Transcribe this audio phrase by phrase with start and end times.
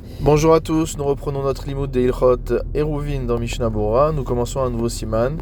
[0.00, 4.12] Bonjour à tous, nous reprenons notre limoud de Ilchot Eruvin dans Mishnah Bora.
[4.12, 5.36] Nous commençons un nouveau siman.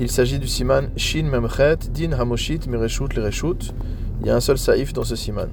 [0.00, 3.72] Il s'agit du siman Shin Memchet Din Hamoshit Mireshut Lereshut.
[4.20, 5.48] Il y a un seul saïf dans ce siman.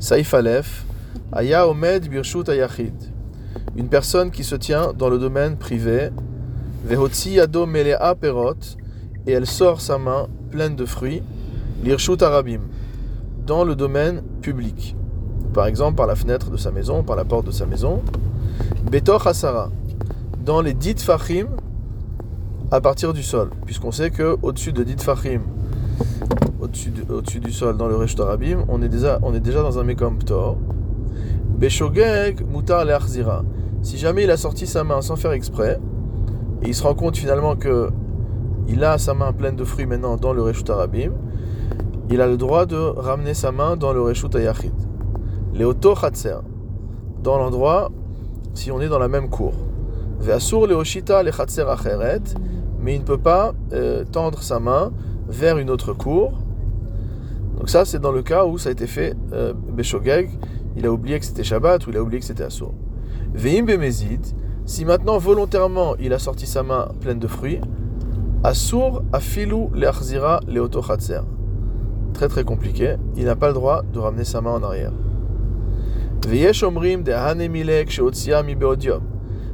[0.00, 0.84] Saïf Aleph
[1.30, 2.94] Aya Omed Birshut Ayachid.
[3.76, 6.10] Une personne qui se tient dans le domaine privé.
[6.84, 8.76] Vehotzi Yado Melea Perot.
[9.28, 11.22] Et elle sort sa main pleine de fruits.
[11.84, 12.62] Lirshut Arabim.
[13.46, 14.96] Dans le domaine public
[15.52, 18.02] par exemple par la fenêtre de sa maison, par la porte de sa maison.
[18.90, 19.70] Betor Hasara,
[20.44, 21.46] dans les dit fachim,
[22.70, 25.40] à partir du sol, puisqu'on sait que au-dessus de dit fachim,
[26.60, 29.84] au-dessus, du sol, dans le Resh Arabim, on est déjà, on est déjà dans un
[29.84, 30.56] Mekom Ptor.
[31.58, 33.44] Beshogeg Mutar Leachzira.
[33.82, 35.78] Si jamais il a sorti sa main sans faire exprès,
[36.62, 37.90] et il se rend compte finalement que
[38.68, 41.12] il a sa main pleine de fruits maintenant dans le Reshut Arabim,
[42.10, 44.72] il a le droit de ramener sa main dans le Reshut Ayachid.
[45.54, 46.36] Leoto Chatser,
[47.22, 47.90] dans l'endroit,
[48.54, 49.54] si on est dans la même cour.
[50.20, 52.22] Ve'asur le Chatser Acheret,
[52.80, 54.92] mais il ne peut pas euh, tendre sa main
[55.28, 56.32] vers une autre cour.
[57.56, 60.30] Donc ça, c'est dans le cas où ça a été fait euh, Beshogeg,
[60.76, 62.72] il a oublié que c'était Shabbat ou il a oublié que c'était Asur.
[63.34, 64.24] Ve'im Bemezid,
[64.64, 67.60] si maintenant volontairement il a sorti sa main pleine de fruits,
[68.44, 70.82] Asur Afilu Leachzira Leoto.
[72.14, 74.92] Très très compliqué, il n'a pas le droit de ramener sa main en arrière.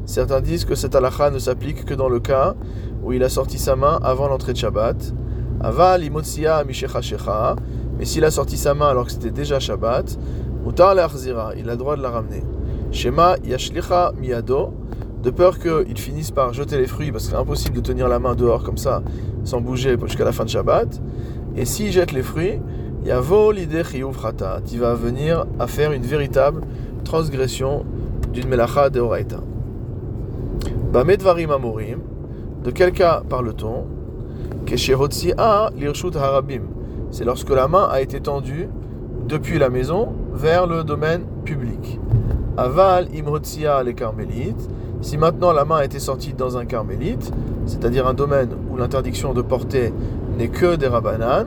[0.07, 2.55] Certains disent que cette halakha ne s'applique que dans le cas
[3.03, 5.15] où il a sorti sa main avant l'entrée de Shabbat.
[5.61, 6.03] Aval
[7.97, 10.19] mais s'il a sorti sa main alors que c'était déjà Shabbat,
[10.67, 12.43] il a le droit de la ramener.
[12.91, 14.73] Shema yashlicha miyado,
[15.23, 18.19] de peur qu'il finisse par jeter les fruits, parce que c'est impossible de tenir la
[18.19, 19.03] main dehors comme ça,
[19.45, 21.01] sans bouger jusqu'à la fin de Shabbat.
[21.57, 22.61] Et s'il jette les fruits,
[23.05, 23.83] Yavo l'idée
[24.73, 26.63] il va venir à faire une véritable
[27.05, 27.85] transgression
[28.33, 29.41] d'une melacha de Oraita.
[30.91, 31.99] Bamedvarim amorim,
[32.65, 33.85] de quel cas parle-t-on
[34.67, 36.63] lirshut harabim.
[37.11, 38.69] C'est lorsque la main a été tendue
[39.29, 42.01] depuis la maison vers le domaine public.
[42.57, 44.69] Aval imhotsia les carmélites.
[45.03, 47.31] Si maintenant la main a été sortie dans un carmélite,
[47.67, 49.93] c'est-à-dire un domaine où l'interdiction de porter
[50.39, 51.47] n'est que des rabanan,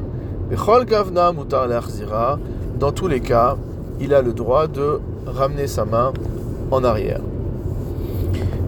[2.79, 3.57] dans tous les cas,
[3.99, 6.13] il a le droit de ramener sa main
[6.71, 7.21] en arrière.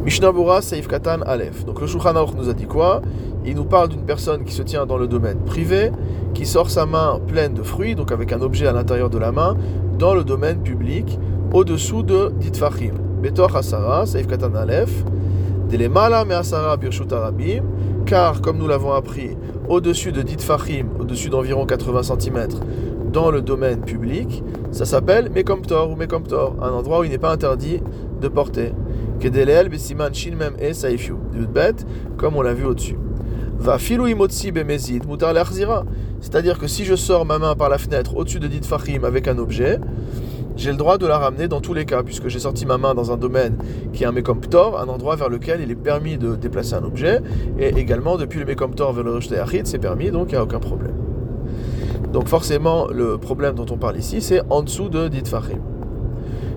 [0.04, 1.66] Mishnah Bura Seif Katan Aleph.
[1.66, 3.02] Donc le Shulchan nous a dit quoi?
[3.46, 5.92] Il nous parle d'une personne qui se tient dans le domaine privé,
[6.34, 9.32] qui sort sa main pleine de fruits, donc avec un objet à l'intérieur de la
[9.32, 9.56] main,
[9.98, 11.18] dans le domaine public,
[11.54, 12.94] au-dessous de Ditfachim.
[13.22, 15.04] Betor Hasara, Seif Katan Aleph.
[18.06, 19.38] Car, comme nous l'avons appris,
[19.68, 20.38] au-dessus de dit
[21.00, 22.48] au-dessus d'environ 80 cm,
[23.12, 27.32] dans le domaine public, ça s'appelle Mekomptor ou Mekomptor, un endroit où il n'est pas
[27.32, 27.82] interdit
[28.20, 28.74] de porter.
[29.20, 31.16] Kedelel besiman shinmem e saifyu,
[32.18, 32.98] comme on l'a vu au-dessus.
[33.60, 35.34] Va filou imotsi bemezid mutar
[36.22, 38.62] c'est-à-dire que si je sors ma main par la fenêtre au-dessus de dit
[39.04, 39.80] avec un objet,
[40.60, 42.94] j'ai le droit de la ramener dans tous les cas, puisque j'ai sorti ma main
[42.94, 43.58] dans un domaine
[43.94, 47.22] qui est un Mekomptor, un endroit vers lequel il est permis de déplacer un objet,
[47.58, 50.60] et également depuis le Mekomptor vers le Rejeté c'est permis, donc il n'y a aucun
[50.60, 50.96] problème.
[52.12, 55.60] Donc forcément, le problème dont on parle ici, c'est en dessous de Dit Fachim.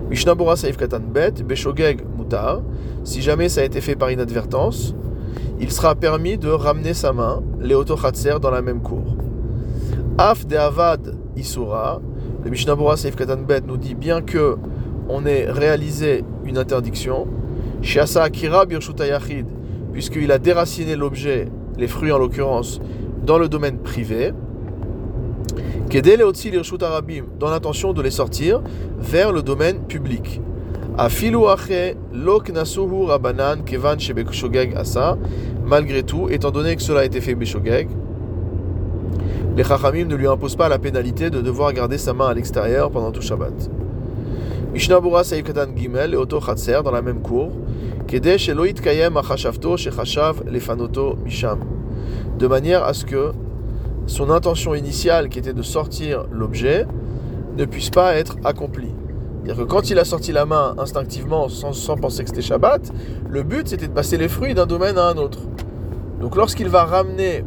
[0.09, 2.61] Mishnabura Saif Katan Bet, Beshogeg Mutar,
[3.05, 4.95] si jamais ça a été fait par inadvertance,
[5.61, 7.95] il sera permis de ramener sa main, Léoto
[8.41, 9.15] dans la même cour.
[10.17, 12.01] Af de Avad Isura,
[12.43, 14.57] le Mishnah Bora Seif Katan nous dit bien que
[15.09, 17.27] on ait réalisé une interdiction,
[17.81, 19.45] Shiasa Akira Birshutayachid,
[19.91, 22.81] puisqu'il a déraciné l'objet, les fruits en l'occurrence,
[23.25, 24.33] dans le domaine privé,
[25.89, 28.61] Kedele Otsi Arabim, dans l'intention de les sortir
[28.97, 30.41] vers le domaine public.
[30.97, 32.51] Afilu Ache Lok
[33.07, 35.17] Rabanan Kevan Shebekshogeg Asa,
[35.65, 37.89] malgré tout, étant donné que cela a été fait Beshogeg,
[39.55, 42.89] les Chachamim ne lui imposent pas la pénalité de devoir garder sa main à l'extérieur
[42.89, 43.69] pendant tout Shabbat.
[44.73, 47.51] Mishnah Bura Katan Gimel et Oto Chatser dans la même cour,
[48.07, 51.59] Kedesh Eloit Kayem Achashavto Shechashav Lefanoto Misham,
[52.39, 53.31] de manière à ce que
[54.07, 56.87] son intention initiale, qui était de sortir l'objet,
[57.55, 58.95] ne puisse pas être accomplie.
[59.43, 62.91] C'est-à-dire que quand il a sorti la main instinctivement, sans, sans penser que c'était Shabbat,
[63.29, 65.39] le but c'était de passer les fruits d'un domaine à un autre.
[66.19, 67.43] Donc lorsqu'il va ramener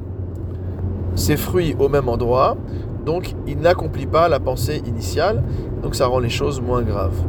[1.16, 2.56] ses fruits au même endroit,
[3.04, 5.42] donc il n'accomplit pas la pensée initiale,
[5.82, 7.24] donc ça rend les choses moins graves.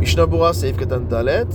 [0.00, 1.46] Mishnabura Seif Katan Dalet,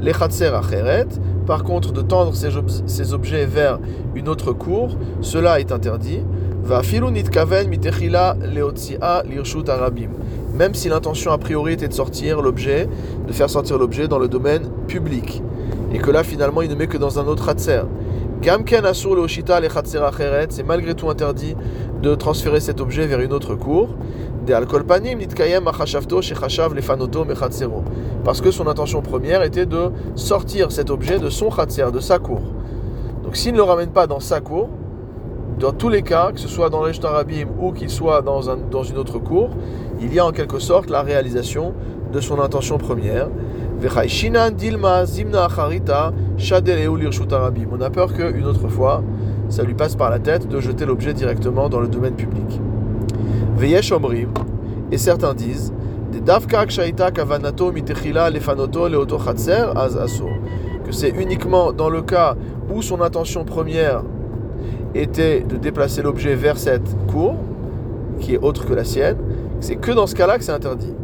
[0.00, 1.06] Lechatser Acheret,
[1.46, 3.78] par contre de tendre ces, objets vers
[4.14, 6.20] une autre cour, cela est interdit.
[6.62, 10.10] Va filunit kaven mitechila leotsia lirshut arabim.
[10.52, 12.88] même si l'intention a priori était de sortir l'objet,
[13.26, 15.42] de faire sortir l'objet dans le domaine public,
[15.92, 17.82] et que là finalement il ne met que dans un autre Hatser.
[20.50, 21.56] C'est malgré tout interdit
[22.02, 23.88] de transférer cet objet vers une autre cour.
[28.24, 32.18] Parce que son intention première était de sortir cet objet de son Khatser, de sa
[32.18, 32.40] cour.
[33.24, 34.68] Donc s'il ne le ramène pas dans sa cour,
[35.58, 38.98] dans tous les cas, que ce soit dans l'Eshtar Arabim ou qu'il soit dans une
[38.98, 39.50] autre cour,
[40.00, 41.72] il y a en quelque sorte la réalisation
[42.12, 43.28] de son intention première.
[43.78, 43.84] On
[47.80, 49.02] a peur qu'une autre fois,
[49.48, 52.60] ça lui passe par la tête de jeter l'objet directement dans le domaine public.
[53.56, 54.30] Veyesh omrim,
[54.90, 55.72] et certains disent,
[60.84, 62.36] que c'est uniquement dans le cas
[62.72, 64.02] où son intention première
[64.94, 67.34] était de déplacer l'objet vers cette cour,
[68.20, 69.16] qui est autre que la sienne,
[69.60, 70.94] c'est que dans ce cas-là que c'est interdit.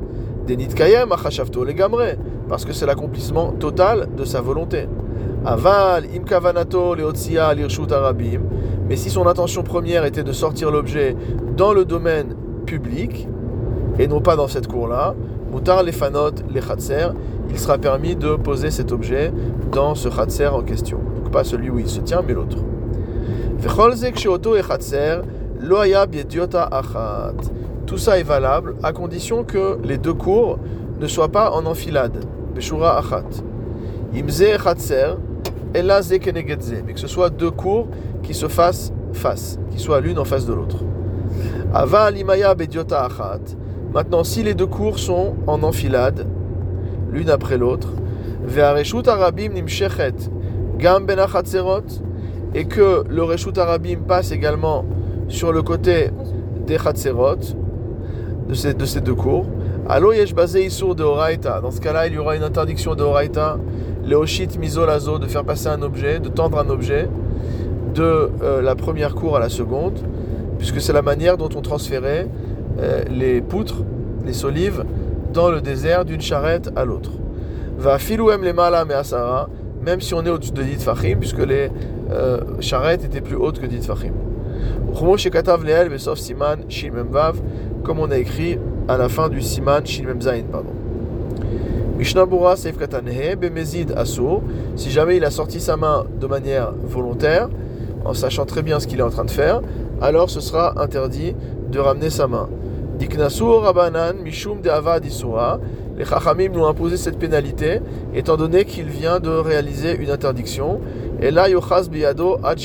[0.47, 2.17] Denit kayem achashavto legamre,
[2.53, 4.87] parce que c'est l'accomplissement total de sa volonté.
[5.43, 8.43] Aval im kavanato leotsia lirshut arabim,
[8.87, 11.17] mais si son intention première était de sortir l'objet
[11.57, 12.35] dans le domaine
[12.67, 13.27] public,
[13.99, 15.15] et non pas dans cette cour-là,
[15.51, 16.43] mutar les fanot
[17.49, 19.33] il sera permis de poser cet objet
[19.73, 20.99] dans ce khatser en question.
[20.99, 22.59] Donc pas celui où il se tient, mais l'autre.
[27.87, 30.59] Tout ça est valable à condition que les deux cours
[31.01, 32.27] ne soient pas en enfilade.
[32.55, 33.43] Beshura achat.
[34.15, 35.17] Imze chatser,
[35.75, 37.89] mais que ce soit deux cours
[38.23, 40.85] qui se fassent face, qui soient l'une en face de l'autre.
[41.73, 43.41] Ava limaya bediota achat.
[43.95, 46.27] Maintenant, si les deux cours sont en enfilade,
[47.11, 47.89] l'une après l'autre,
[48.45, 50.31] ve'areshut arabim nimshechet
[50.79, 51.19] gam ben
[52.55, 54.85] et que le reshut arabim passe également
[55.29, 56.11] sur le côté
[56.67, 57.37] des chatzerot,
[58.49, 59.47] de ces, de ces deux cours,
[59.89, 61.61] Allo yesh isur de Horaïta.
[61.61, 63.59] Dans ce cas-là, il y aura une interdiction de Horaïta,
[64.07, 67.09] Leoshit misolazo, de faire passer un objet, de tendre un objet
[67.93, 69.99] de euh, la première cour à la seconde,
[70.57, 72.29] puisque c'est la manière dont on transférait
[72.81, 73.83] euh, les poutres,
[74.25, 74.85] les solives,
[75.33, 77.11] dans le désert d'une charrette à l'autre.
[77.77, 79.49] Va filouem les mala me asara,
[79.85, 81.71] même si on est au-dessus de Fahim, puisque les
[82.13, 84.13] euh, charrettes étaient plus hautes que Fahim.
[85.17, 86.59] shekatav leel siman
[87.83, 88.59] comme on a écrit
[88.89, 90.73] à la fin du Siman Shilmem Zain, pardon.
[91.99, 94.43] Mishnabura Seif Katanhe Bemezid Asso,
[94.77, 97.49] si jamais il a sorti sa main de manière volontaire,
[98.05, 99.61] en sachant très bien ce qu'il est en train de faire,
[100.01, 101.35] alors ce sera interdit
[101.71, 102.49] de ramener sa main.
[102.99, 105.05] Diknasur Rabanan Mishum de Avad
[105.99, 107.81] les Chachamim lui ont imposé cette pénalité,
[108.15, 110.81] étant donné qu'il vient de réaliser une interdiction.
[111.21, 112.59] Et là, Yochaz Biyado Ad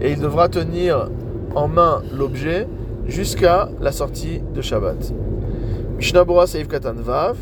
[0.00, 1.08] et il devra tenir
[1.54, 2.66] en main l'objet
[3.08, 5.12] jusqu'à la sortie de Shabbat.
[6.00, 7.36] Seif Katan Vav,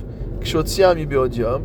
[0.96, 1.62] Mi Beodium.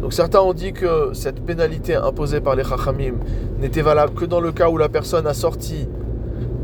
[0.00, 3.14] Donc certains ont dit que cette pénalité imposée par les Chachamim
[3.60, 5.86] n'était valable que dans le cas où la personne a sorti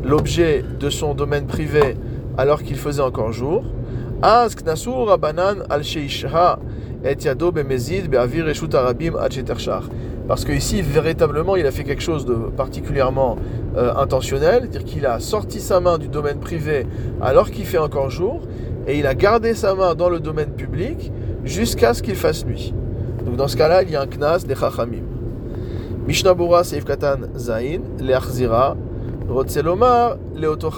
[0.05, 1.97] l'objet de son domaine privé
[2.37, 3.65] alors qu'il faisait encore jour.
[4.23, 5.63] Knasur Abanan
[7.05, 7.17] et
[10.29, 13.37] Parce que ici, véritablement, il a fait quelque chose de particulièrement
[13.77, 16.87] euh, intentionnel, c'est-à-dire qu'il a sorti sa main du domaine privé
[17.23, 18.43] alors qu'il fait encore jour,
[18.87, 21.11] et il a gardé sa main dans le domaine public
[21.45, 22.75] jusqu'à ce qu'il fasse nuit.
[23.25, 25.03] Donc dans ce cas-là, il y a un knas des chachamim.
[26.07, 28.77] Mishnabura Seif Katan Zain, Leachzira,
[29.29, 30.71] Rotzelomar, Leoto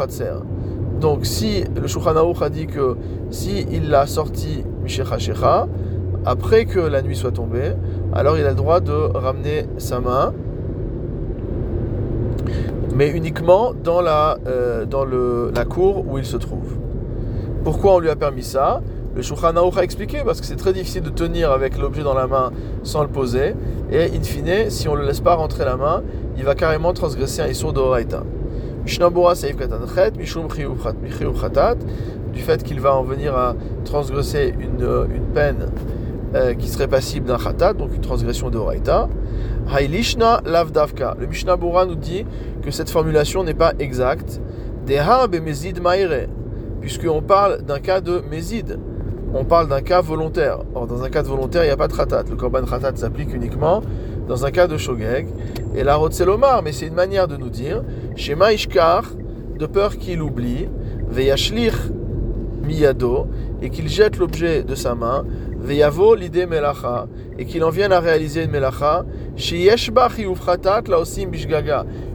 [1.01, 2.97] Donc si le Shulchan a dit que
[3.31, 5.67] si il l'a sorti Mishecha Shecha,
[6.25, 7.73] après que la nuit soit tombée,
[8.13, 10.33] alors il a le droit de ramener sa main
[12.95, 16.77] mais uniquement dans la, euh, dans le, la cour où il se trouve.
[17.65, 18.83] Pourquoi on lui a permis ça?
[19.15, 22.27] Le Shulchan a expliqué parce que c'est très difficile de tenir avec l'objet dans la
[22.27, 23.55] main sans le poser.
[23.91, 26.03] Et in fine, si on ne le laisse pas rentrer la main,
[26.37, 28.23] il va carrément transgresser un Issour de Horaïta.
[32.33, 35.67] Du fait qu'il va en venir à transgresser une, une peine
[36.35, 39.09] euh, qui serait passible d'un Khatat, donc une transgression de Horaïta.
[39.75, 41.17] Hailishna lavdavka.
[41.19, 42.25] Le Mishnah Bura nous dit
[42.63, 44.41] que cette formulation n'est pas exacte.
[44.87, 46.29] Deha bemezid maire,
[46.81, 48.79] puisqu'on parle d'un cas de mezid.
[49.35, 50.59] On parle d'un cas volontaire.
[50.75, 52.25] Or, dans un cas de volontaire, il n'y a pas de khatat.
[52.29, 53.83] Le korban khatat s'applique uniquement
[54.29, 55.29] dans un cas de shogeg.
[55.75, 57.83] Et la rotzelomar, mais c'est une manière de nous dire,
[58.17, 59.05] shema ishkar,
[59.59, 60.69] de peur qu'il oublie,
[61.09, 61.75] veyashlich
[62.65, 63.27] miyado,
[63.63, 65.25] et qu'il jette l'objet de sa main,
[65.63, 67.07] Veyavo l'idée melacha,
[67.39, 69.05] et qu'il en vienne à réaliser une melacha,
[69.37, 70.09] bishgaga,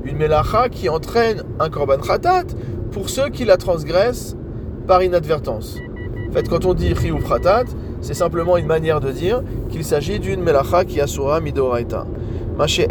[0.03, 2.45] une melacha qui entraîne un korban khatat
[2.91, 4.35] pour ceux qui la transgressent
[4.87, 5.77] par inadvertance.
[6.31, 7.23] fait, quand on dit Chiyuv
[8.01, 12.05] c'est simplement une manière de dire qu'il s'agit d'une melacha qui asura midoraita.
[12.57, 12.81] ce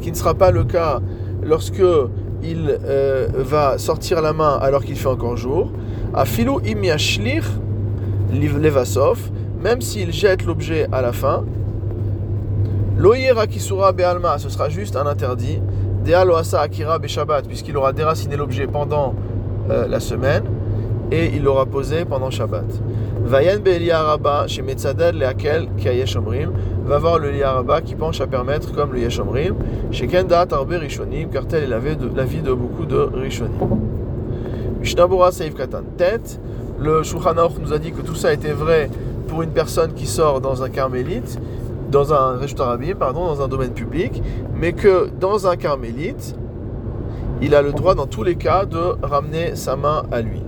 [0.00, 1.00] qui ne sera pas le cas
[1.42, 1.82] lorsque
[2.42, 5.70] il euh, va sortir la main alors qu'il fait encore jour.
[6.14, 6.52] Afilu
[8.32, 9.30] levasov,
[9.62, 11.44] même s'il jette l'objet à la fin.
[12.98, 15.60] Loyera kisura be'alma, ce sera juste un interdit.
[16.04, 19.14] Dea loasa akira be'shabbat, puisqu'il aura déraciné l'objet pendant
[19.70, 20.44] euh, la semaine
[21.10, 22.64] et il l'aura posé pendant Shabbat.
[23.24, 25.68] Vayen be'eliaraba chez Metzadel leakel
[26.16, 26.52] omrim,
[26.84, 29.54] va voir le liaraba qui penche à permettre comme le yeshomrim,
[29.90, 33.80] chez Kenda tarbe rishonim, car tel est l'avis de beaucoup de rishonim.
[34.80, 36.40] Mishnabura Seif Katan tête.
[36.78, 38.90] Le Shulchan nous a dit que tout ça était vrai
[39.28, 41.40] pour une personne qui sort dans un carmélite,
[41.90, 42.38] dans un
[42.98, 44.22] pardon, dans un domaine public,
[44.54, 46.36] mais que dans un carmélite,
[47.40, 50.42] il a le droit dans tous les cas de ramener sa main à lui.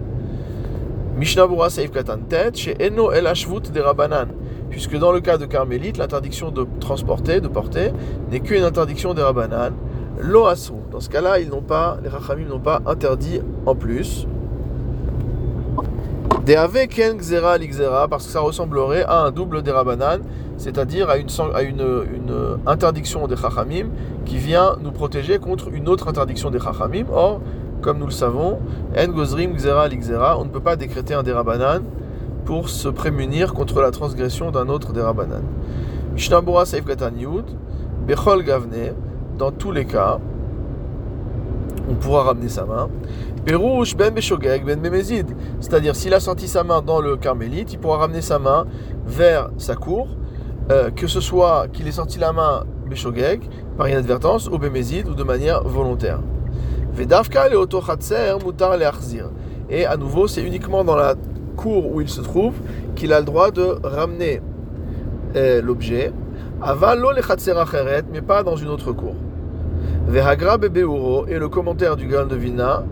[1.16, 4.28] Mishnabura Saif Katan tête chez Eno El Ashvut des Rabanan,
[4.70, 7.92] puisque dans le cas de carmélite, l'interdiction de transporter, de porter,
[8.30, 9.73] n'est qu'une interdiction des Rabanan.
[10.20, 10.47] Lo
[10.90, 14.26] Dans ce cas-là, ils n'ont pas, les Rachamim n'ont pas interdit en plus.
[16.49, 20.21] Deave ken gzera l'ixera, parce que ça ressemblerait à un double des Rabanan,
[20.57, 21.83] c'est-à-dire à, une,
[22.67, 23.88] interdiction des Chachamim
[24.25, 27.05] qui vient nous protéger contre une autre interdiction des Chachamim.
[27.12, 27.43] Or,
[27.83, 28.61] comme nous le savons,
[28.97, 31.83] en gozrim gzera l'ixera, on ne peut pas décréter un des Rabanan
[32.47, 35.43] pour se prémunir contre la transgression d'un autre des Rabbanan.
[36.14, 37.35] Mishnabura Saif Gavne,
[39.37, 40.19] dans tous les cas,
[41.88, 42.88] on pourra ramener sa main.
[43.45, 45.26] Perouche ben beshogeg ben bemezid.
[45.61, 48.66] C'est-à-dire, s'il a senti sa main dans le carmélite, il pourra ramener sa main
[49.07, 50.09] vers sa cour,
[50.71, 53.42] euh, que ce soit qu'il ait senti la main beshogeg,
[53.76, 56.21] par inadvertance, ou bemezid, ou de manière volontaire.
[56.92, 57.59] Vedavka le
[58.45, 58.87] mutar le
[59.71, 61.14] Et à nouveau, c'est uniquement dans la
[61.57, 62.54] cour où il se trouve
[62.97, 64.40] qu'il a le droit de ramener
[65.37, 66.12] euh, l'objet.
[66.61, 67.23] Avalo le
[68.12, 69.14] mais pas dans une autre cour.
[70.08, 72.82] Vehagra bebeuro et le commentaire du Gan de Vina,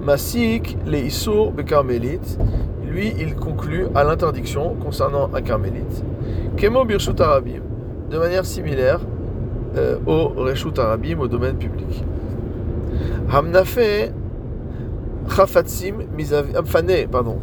[0.00, 2.38] Masik le Isur bekarmélite,
[2.86, 6.04] lui il conclut à l'interdiction concernant un carmélite.
[6.56, 7.62] Kemo birshut arabim,
[8.10, 9.00] de manière similaire
[9.76, 12.04] euh, au reshut arabim au domaine public.
[13.32, 14.12] Hamnafe
[15.34, 15.94] Chafatsim
[17.10, 17.38] pardon,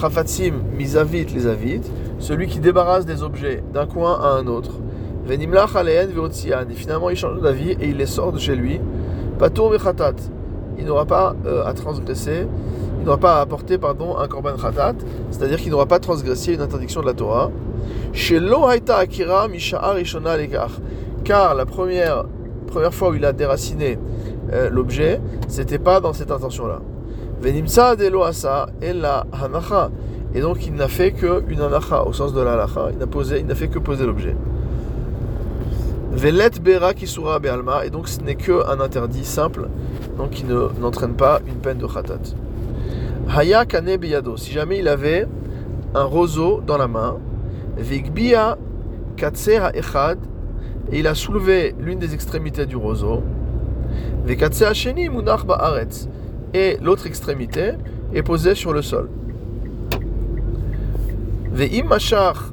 [0.00, 1.82] Chafatsim Mizavit les Avid,
[2.20, 4.74] celui qui débarrasse des objets d'un coin à un autre.
[5.30, 8.80] Et finalement, il change d'avis et il les sort de chez lui.
[9.38, 10.14] Patour Mechatat.
[10.78, 12.46] Il n'aura pas euh, à transgresser,
[12.98, 14.94] il n'aura pas à apporter pardon, un korban khatat,
[15.30, 17.50] c'est-à-dire qu'il n'aura pas transgressé une interdiction de la Torah.
[18.14, 20.36] Chez Lo Haita Akira Misha'a Rishona
[21.24, 22.24] Car la première,
[22.66, 23.98] première fois où il a déraciné
[24.52, 26.80] euh, l'objet, c'était pas dans cette intention-là.
[27.40, 29.90] Venimsa de Loasa la Hanacha.
[30.34, 32.66] Et donc il n'a fait qu'une anacha au sens de la
[33.10, 34.36] posé, il n'a fait que poser l'objet.
[36.12, 39.68] Velet bera kisura be'alma, et donc ce n'est qu'un interdit simple,
[40.18, 42.34] donc qui ne, n'entraîne pas une peine de khatat.
[43.28, 45.26] Haya kane biyado, si jamais il avait
[45.94, 47.18] un roseau dans la main,
[47.78, 48.58] vigbia
[49.16, 50.18] katser echad,
[50.90, 53.22] et il a soulevé l'une des extrémités du roseau,
[54.26, 56.08] vekatse hasheni munach ba'aretz,
[56.54, 57.74] et l'autre extrémité
[58.12, 59.08] est posée sur le sol.
[61.52, 62.50] Ve'im mashach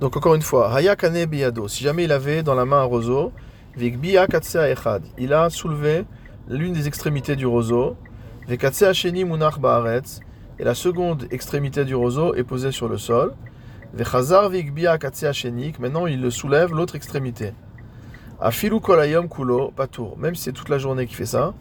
[0.00, 3.32] donc encore une fois, Hayakane biyado, si jamais il avait dans la main un roseau,
[3.78, 6.04] echad, il a soulevé
[6.48, 7.96] l'une des extrémités du roseau,
[8.48, 10.20] sheni munach ba'aretz,
[10.58, 13.34] et la seconde extrémité du roseau est posée sur le sol,
[13.92, 14.98] vechazar vigbia
[15.32, 17.52] shenik, maintenant il le soulève l'autre extrémité.
[18.40, 21.52] Afilu kolayom kulo patour, même si c'est toute la journée qu'il fait ça,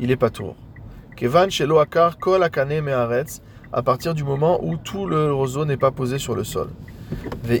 [0.00, 0.56] il est patour.
[1.14, 2.82] Kevan shelo akar kol akane
[3.72, 6.70] à partir du moment où tout le roseau n'est pas posé sur le sol.
[7.46, 7.60] Et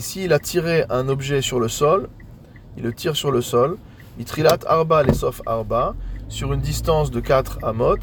[0.00, 2.08] s'il a tiré un objet sur le sol,
[2.76, 3.78] il le tire sur le sol,
[4.26, 5.94] trilat arba les sauf arba,
[6.28, 7.96] sur une distance de 4 amot,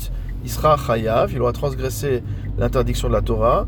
[0.43, 2.23] il sera chayav, il aura transgressé
[2.57, 3.67] l'interdiction de la Torah,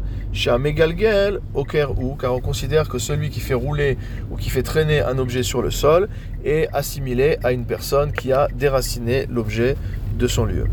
[0.60, 1.64] megalgel au
[1.98, 4.00] ou, car on considère que celui qui fait rouler
[4.32, 6.10] ou qui fait traîner un objet sur le sol
[6.44, 9.78] est assimilé à une personne qui a déraciné l'objet
[10.18, 10.66] de son lieu.